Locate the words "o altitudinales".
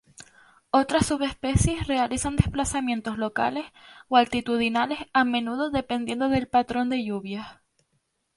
4.07-4.97